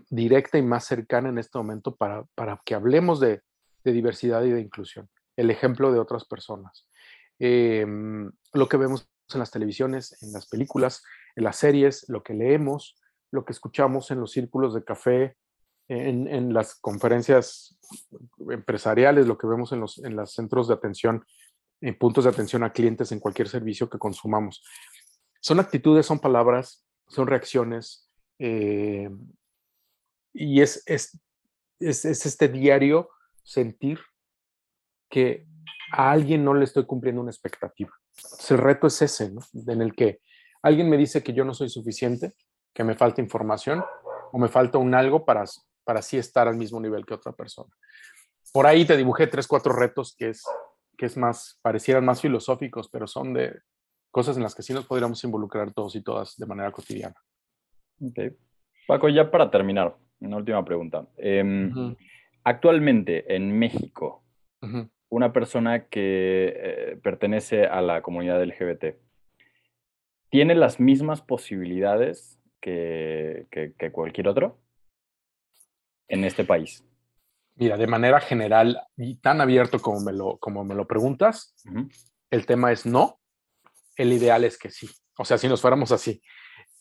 directa 0.10 0.58
y 0.58 0.62
más 0.62 0.86
cercana 0.86 1.30
en 1.30 1.38
este 1.38 1.58
momento 1.58 1.96
para, 1.96 2.26
para 2.36 2.62
que 2.66 2.76
hablemos 2.76 3.20
de, 3.20 3.42
diversidad 3.84 4.44
y 4.44 4.52
de 4.52 4.62
inclusión, 4.62 5.10
el 5.36 5.50
ejemplo 5.50 5.92
de 5.92 5.98
otras 5.98 6.24
personas. 6.26 6.88
Em, 7.40 8.32
lo 8.54 8.70
que 8.70 8.78
vemos 8.78 9.10
en 9.34 9.40
las 9.40 9.50
televisiones, 9.50 10.22
en 10.22 10.32
las 10.32 10.48
películas, 10.48 11.04
en 11.36 11.46
las 11.46 11.56
series, 11.56 12.08
lo 12.08 12.22
que 12.22 12.36
leemos, 12.36 12.96
lo 13.32 13.46
que 13.46 13.54
escuchamos 13.54 14.12
en 14.12 14.20
los 14.20 14.32
círculos 14.32 14.74
de 14.74 14.84
café, 14.84 15.36
en, 15.88 16.54
las 16.54 16.76
conferencias 16.76 17.76
empresariales, 18.52 19.26
lo 19.26 19.38
que 19.38 19.48
vemos 19.48 19.72
en 19.72 19.80
los, 19.80 19.98
en 20.04 20.16
los 20.16 20.34
centros 20.34 20.68
de 20.68 20.76
atención, 20.76 21.26
en 21.82 21.98
puntos 21.98 22.26
de 22.26 22.30
atención 22.30 22.64
a 22.64 22.72
clientes 22.72 23.12
en 23.12 23.20
cualquier 23.20 23.50
servicio 23.50 23.90
que 23.90 23.98
consumamos. 23.98 24.64
Son 25.42 25.60
actitudes, 25.60 26.06
son 26.06 26.20
palabras, 26.20 26.86
son 27.08 27.26
reacciones, 27.26 28.08
eh, 28.38 29.10
y 30.34 30.62
es, 30.62 30.84
es, 30.86 31.20
es, 31.80 32.06
este 32.06 32.48
diario 32.48 33.10
sentir 33.44 34.00
que 35.10 35.48
a 35.92 36.12
alguien 36.12 36.44
no 36.46 36.54
le 36.54 36.66
estoy 36.66 36.86
cumpliendo 36.86 37.22
una 37.22 37.32
expectativa. 37.32 37.92
el 38.50 38.58
reto 38.58 38.88
es 38.88 39.02
ese, 39.02 39.32
¿no? 39.32 39.42
En 39.54 39.82
el 39.82 39.96
que 39.96 40.22
alguien 40.62 40.90
me 40.90 40.98
dice 40.98 41.24
que 41.24 41.34
yo 41.34 41.44
no 41.46 41.54
soy 41.56 41.70
suficiente, 41.70 42.36
que 42.80 42.86
me 42.86 42.96
falta 42.96 43.20
información 43.20 43.84
o 44.32 44.40
me 44.40 44.48
falta 44.48 44.78
un 44.78 44.96
algo 44.96 45.26
para, 45.26 45.44
para 45.84 46.00
así 46.00 46.18
estar 46.18 46.48
al 46.48 46.56
mismo 46.56 46.80
nivel 46.80 47.06
que 47.06 47.14
otra 47.14 47.34
persona. 47.34 47.70
Por 48.54 48.66
ahí 48.66 48.86
te 48.86 48.96
dibujé 48.96 49.28
tres, 49.28 49.48
cuatro 49.48 49.74
retos 49.74 50.16
que 50.16 50.30
es, 50.30 50.46
que 50.98 51.06
es 51.06 51.18
más, 51.18 51.60
parecieran 51.62 52.06
más 52.06 52.22
filosóficos, 52.22 52.88
pero 52.88 53.06
son 53.06 53.34
de 53.34 53.54
cosas 54.12 54.38
en 54.38 54.44
las 54.44 54.56
que 54.56 54.64
sí 54.64 54.72
nos 54.72 54.86
podríamos 54.86 55.22
involucrar 55.26 55.74
todos 55.74 55.94
y 55.98 56.02
todas 56.02 56.38
de 56.38 56.46
manera 56.46 56.72
cotidiana. 56.72 57.18
Okay. 58.00 58.38
Paco, 58.88 59.10
ya 59.10 59.30
para 59.30 59.52
terminar, 59.52 59.98
una 60.22 60.38
última 60.38 60.64
pregunta. 60.64 61.06
Em, 61.18 61.98
actualmente 62.46 63.36
en 63.36 63.60
México, 63.60 64.24
una 65.10 65.34
persona 65.34 65.90
que 65.90 66.54
eh, 66.56 67.00
pertenece 67.04 67.66
a 67.66 67.82
la 67.82 68.02
comunidad 68.02 68.42
LGBT, 68.42 68.96
¿tiene 70.30 70.56
las 70.56 70.80
mismas 70.80 71.22
posibilidades 71.22 72.39
que, 72.60 73.48
cualquier 73.92 74.28
otro 74.28 74.60
en 76.08 76.24
este 76.24 76.44
país? 76.44 76.84
Mira, 77.56 77.78
de 77.78 77.88
manera 77.88 78.22
general 78.22 78.82
y 78.96 79.16
tan 79.16 79.42
abierto 79.42 79.80
como 79.80 80.00
me 80.00 80.14
lo, 80.14 80.38
como 80.38 80.64
me 80.64 80.76
lo 80.76 80.88
preguntas, 80.88 81.56
el 82.32 82.46
tema 82.46 82.72
es 82.72 82.86
no, 82.86 83.20
el 83.96 84.14
ideal 84.14 84.46
es 84.46 84.58
que 84.58 84.70
sí. 84.70 84.90
O 85.18 85.26
sea, 85.26 85.38
si 85.38 85.48
nos 85.48 85.62
fuéramos 85.62 85.92
así. 85.92 86.22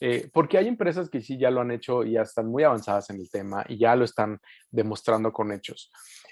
Eh, 0.01 0.31
porque 0.33 0.59
hay 0.59 0.69
empresas 0.69 1.11
que 1.11 1.21
sí 1.21 1.39
ya 1.39 1.51
lo 1.51 1.61
han 1.61 1.73
hecho 1.73 2.05
y 2.05 2.13
ya 2.13 2.23
están 2.23 2.47
muy 2.47 2.63
avanzadas 2.63 3.11
en 3.11 3.17
el 3.17 3.29
tema 3.29 3.65
y 3.69 3.79
ya 3.79 3.97
lo 3.97 4.05
están 4.05 4.39
demostrando 4.71 5.33
con 5.33 5.51
hechos. 5.53 5.91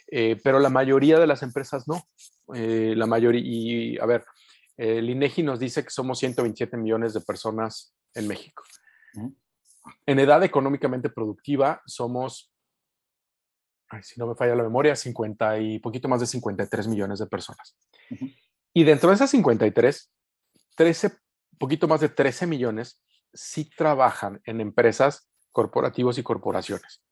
Eh, 0.09 0.41
pero 0.43 0.61
la 0.61 0.71
mayoría 0.71 1.19
de 1.19 1.27
las 1.27 1.43
empresas 1.43 1.89
no. 1.89 2.03
Eh, 2.55 2.95
la 2.97 3.07
mayoría, 3.07 3.43
y 3.45 3.99
a 3.99 4.07
ver, 4.07 4.25
el 4.77 5.11
INEGI 5.11 5.43
nos 5.43 5.59
dice 5.59 5.83
que 5.83 5.91
somos 5.91 6.19
127 6.21 6.77
millones 6.77 7.13
de 7.15 7.23
personas 7.23 7.97
en 8.15 8.29
México. 8.29 8.63
En 10.05 10.19
edad 10.19 10.43
económicamente 10.43 11.11
productiva 11.11 11.83
somos, 11.87 12.53
si 14.03 14.19
no 14.19 14.27
me 14.27 14.35
falla 14.35 14.55
la 14.55 14.63
memoria, 14.63 14.97
50 14.97 15.59
y 15.61 15.79
poquito 15.79 16.09
más 16.09 16.21
de 16.21 16.27
53 16.27 16.89
millones 16.89 17.19
de 17.19 17.27
personas. 17.27 17.77
Y 18.73 18.85
dentro 18.85 19.11
de 19.11 19.17
esas 19.17 19.31
53, 19.31 20.13
13, 20.75 21.13
poquito 21.59 21.89
más 21.89 22.01
de 22.01 22.09
13 22.09 22.47
millones 22.47 23.03
sí 23.33 23.71
trabajan 23.77 24.41
en 24.45 24.61
empresas, 24.61 25.31
corporativos 25.53 26.19
y 26.19 26.23
corporaciones. 26.23 27.03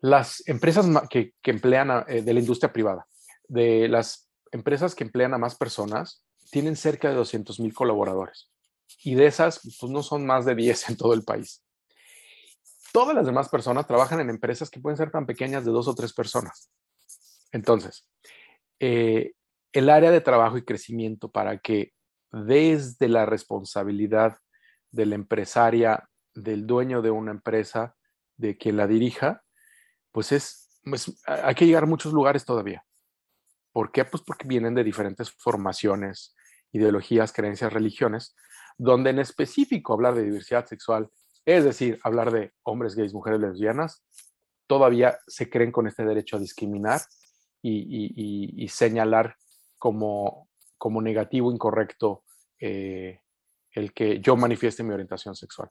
Las 0.00 0.46
empresas 0.46 0.86
que, 1.08 1.32
emplean 1.44 2.04
eh, 2.08 2.22
de 2.22 2.34
la 2.34 2.40
industria 2.40 2.72
privada, 2.72 3.06
de 3.48 3.88
las 3.88 4.28
empresas 4.52 4.94
que 4.94 5.04
emplean 5.04 5.32
a 5.34 5.38
más 5.38 5.56
personas, 5.56 6.24
tienen 6.50 6.76
cerca 6.76 7.08
de 7.08 7.14
200 7.14 7.58
mil 7.60 7.74
colaboradores 7.74 8.50
y 9.02 9.14
de 9.14 9.26
esas, 9.26 9.60
pues 9.60 9.90
no 9.90 10.02
son 10.02 10.26
más 10.26 10.44
de 10.44 10.54
10 10.54 10.90
en 10.90 10.96
todo 10.96 11.14
el 11.14 11.24
país. 11.24 11.64
Todas 12.92 13.14
las 13.14 13.26
demás 13.26 13.48
personas 13.48 13.86
trabajan 13.86 14.20
en 14.20 14.30
empresas 14.30 14.70
que 14.70 14.80
pueden 14.80 14.96
ser 14.96 15.10
tan 15.10 15.26
pequeñas 15.26 15.64
de 15.64 15.70
dos 15.70 15.88
o 15.88 15.94
tres 15.94 16.12
personas. 16.12 16.70
Entonces, 17.52 18.08
eh, 18.80 19.32
el 19.72 19.90
área 19.90 20.10
de 20.10 20.20
trabajo 20.20 20.56
y 20.56 20.64
crecimiento 20.64 21.30
para 21.30 21.58
que 21.58 21.92
desde 22.32 23.08
la 23.08 23.26
responsabilidad 23.26 24.38
de 24.90 25.06
la 25.06 25.14
empresaria, 25.14 26.08
del 26.34 26.66
dueño 26.66 27.02
de 27.02 27.10
una 27.10 27.32
empresa, 27.32 27.96
de 28.36 28.56
quien 28.56 28.76
la 28.76 28.86
dirija, 28.86 29.42
pues 30.12 30.32
es, 30.32 30.80
pues, 30.84 31.22
hay 31.26 31.54
que 31.54 31.66
llegar 31.66 31.84
a 31.84 31.86
muchos 31.86 32.12
lugares 32.12 32.44
todavía. 32.44 32.84
¿Por 33.72 33.92
qué? 33.92 34.04
Pues 34.04 34.22
porque 34.22 34.48
vienen 34.48 34.74
de 34.74 34.84
diferentes 34.84 35.30
formaciones, 35.30 36.34
ideologías, 36.72 37.32
creencias, 37.32 37.72
religiones, 37.72 38.34
donde 38.78 39.10
en 39.10 39.18
específico 39.18 39.92
hablar 39.94 40.14
de 40.14 40.24
diversidad 40.24 40.66
sexual, 40.66 41.10
es 41.44 41.64
decir, 41.64 41.98
hablar 42.02 42.32
de 42.32 42.52
hombres 42.64 42.94
gays, 42.94 43.14
mujeres 43.14 43.40
lesbianas, 43.40 44.04
todavía 44.66 45.18
se 45.26 45.48
creen 45.48 45.72
con 45.72 45.86
este 45.86 46.04
derecho 46.04 46.36
a 46.36 46.40
discriminar 46.40 47.00
y, 47.62 48.68
señalar 48.68 49.36
como, 49.78 50.48
como 50.78 51.02
negativo, 51.02 51.50
incorrecto, 51.50 52.24
eh, 52.60 53.20
el 53.72 53.92
que 53.92 54.20
yo 54.20 54.36
manifieste 54.36 54.82
mi 54.82 54.92
orientación 54.92 55.34
sexual. 55.34 55.68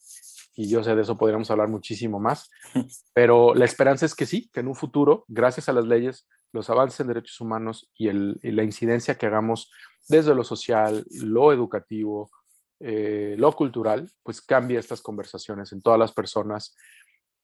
Y 0.55 0.69
yo 0.69 0.83
sé 0.83 0.95
de 0.95 1.01
eso 1.01 1.17
podríamos 1.17 1.49
hablar 1.51 1.67
muchísimo 1.67 2.19
más, 2.19 2.49
pero 3.13 3.53
la 3.53 3.65
esperanza 3.65 4.05
es 4.05 4.15
que 4.15 4.25
sí, 4.25 4.49
que 4.53 4.61
en 4.61 4.67
un 4.67 4.75
futuro, 4.75 5.25
gracias 5.27 5.69
a 5.69 5.73
las 5.73 5.85
leyes, 5.85 6.27
los 6.51 6.69
avances 6.69 6.99
en 7.01 7.07
derechos 7.07 7.39
humanos 7.41 7.89
y, 7.97 8.09
y 8.09 8.51
la 8.51 8.63
incidencia 8.63 9.15
que 9.15 9.25
hagamos 9.25 9.71
desde 10.07 10.35
lo 10.35 10.43
social, 10.43 11.05
lo 11.09 11.51
educativo, 11.51 12.29
eh, 12.79 13.35
lo 13.37 13.51
cultural, 13.53 14.09
pues 14.23 14.41
cambia 14.41 14.79
estas 14.79 15.01
conversaciones 15.01 15.71
en 15.71 15.81
todas 15.81 15.99
las 15.99 16.11
personas 16.11 16.75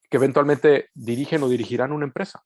que 0.10 0.18
eventualmente 0.18 0.90
dirigen 0.94 1.44
o 1.44 1.50
dirigirán 1.50 1.92
una 1.92 2.06
empresa. 2.06 2.44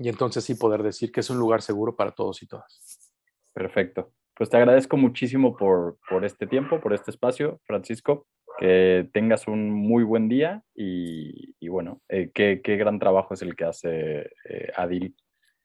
y 0.00 0.08
entonces 0.08 0.44
sí 0.44 0.54
poder 0.54 0.82
decir 0.84 1.10
que 1.10 1.20
es 1.20 1.30
un 1.30 1.38
lugar 1.38 1.60
seguro 1.60 1.96
para 1.96 2.12
todos 2.12 2.42
y 2.42 2.46
todas. 2.46 3.12
Perfecto. 3.52 4.12
Pues 4.34 4.48
te 4.48 4.56
agradezco 4.56 4.96
muchísimo 4.96 5.56
por, 5.56 5.98
por 6.08 6.24
este 6.24 6.46
tiempo, 6.46 6.80
por 6.80 6.92
este 6.92 7.10
espacio, 7.10 7.60
Francisco. 7.64 8.28
Que 8.60 9.08
tengas 9.12 9.48
un 9.48 9.70
muy 9.72 10.04
buen 10.04 10.28
día 10.28 10.62
y, 10.74 11.68
bueno, 11.68 12.00
eh, 12.08 12.30
qué, 12.32 12.60
qué, 12.62 12.76
gran 12.76 12.98
trabajo 12.98 13.34
es 13.34 13.42
el 13.42 13.54
que 13.56 13.64
hace 13.64 14.30
eh, 14.48 14.72
Adil 14.76 15.16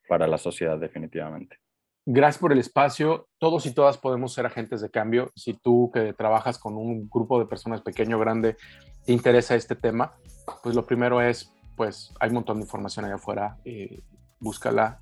para 0.07 0.27
la 0.27 0.37
sociedad 0.37 0.79
definitivamente. 0.79 1.57
Gracias 2.05 2.39
por 2.39 2.51
el 2.51 2.59
espacio. 2.59 3.27
Todos 3.37 3.65
y 3.65 3.73
todas 3.73 3.97
podemos 3.97 4.33
ser 4.33 4.45
agentes 4.45 4.81
de 4.81 4.89
cambio. 4.89 5.31
Si 5.35 5.53
tú 5.53 5.89
que 5.93 6.13
trabajas 6.13 6.59
con 6.59 6.75
un 6.75 7.09
grupo 7.09 7.39
de 7.39 7.45
personas 7.45 7.81
pequeño 7.81 8.17
o 8.17 8.19
grande 8.19 8.57
te 9.05 9.13
interesa 9.13 9.55
este 9.55 9.75
tema, 9.75 10.13
pues 10.61 10.75
lo 10.75 10.85
primero 10.85 11.21
es, 11.21 11.53
pues 11.75 12.13
hay 12.19 12.29
un 12.29 12.35
montón 12.35 12.57
de 12.57 12.63
información 12.63 13.05
allá 13.05 13.15
afuera. 13.15 13.57
Eh, 13.63 14.03
búscala, 14.39 14.99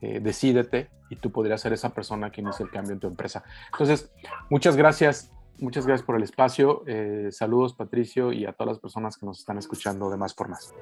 eh, 0.00 0.20
decídete 0.20 0.90
y 1.10 1.16
tú 1.16 1.30
podrías 1.30 1.60
ser 1.60 1.72
esa 1.72 1.90
persona 1.90 2.30
que 2.30 2.40
inicie 2.40 2.64
el 2.64 2.70
cambio 2.70 2.92
en 2.92 3.00
tu 3.00 3.06
empresa. 3.06 3.44
Entonces, 3.72 4.10
muchas 4.48 4.76
gracias. 4.76 5.30
Muchas 5.60 5.86
gracias 5.86 6.06
por 6.06 6.16
el 6.16 6.22
espacio. 6.22 6.84
Eh, 6.86 7.28
saludos, 7.32 7.74
Patricio, 7.74 8.32
y 8.32 8.46
a 8.46 8.52
todas 8.52 8.74
las 8.74 8.78
personas 8.78 9.16
que 9.16 9.26
nos 9.26 9.40
están 9.40 9.58
escuchando 9.58 10.08
de 10.08 10.16
Más 10.16 10.32
por 10.32 10.48
Más. 10.48 10.72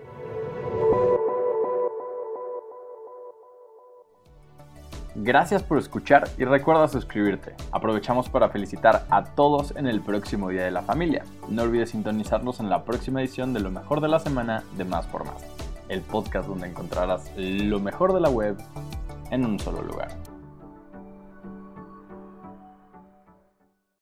Gracias 5.18 5.62
por 5.62 5.78
escuchar 5.78 6.28
y 6.37 6.44
recuerda 6.44 6.88
suscribirte. 6.88 7.54
Aprovechamos 7.73 8.28
para 8.28 8.50
felicitar 8.50 9.06
a 9.08 9.25
todos 9.25 9.75
en 9.75 9.87
el 9.87 10.02
próximo 10.02 10.50
Día 10.50 10.64
de 10.64 10.70
la 10.70 10.82
Familia. 10.82 11.25
No 11.49 11.62
olvides 11.62 11.90
sintonizarnos 11.90 12.61
en 12.61 12.68
la 12.68 12.85
próxima 12.85 13.23
edición 13.23 13.54
de 13.54 13.61
lo 13.61 13.70
mejor 13.70 14.02
de 14.02 14.08
la 14.08 14.20
semana 14.20 14.62
de 14.76 14.85
Más 14.85 15.06
por 15.06 15.25
Más, 15.25 15.42
el 15.88 16.02
podcast 16.02 16.46
donde 16.46 16.68
encontrarás 16.68 17.32
lo 17.35 17.80
mejor 17.80 18.12
de 18.12 18.20
la 18.20 18.28
web 18.28 18.58
en 19.30 19.46
un 19.46 19.58
solo 19.58 19.80
lugar. 19.80 20.25